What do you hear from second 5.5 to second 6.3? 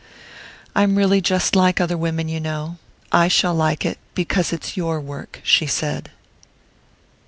said.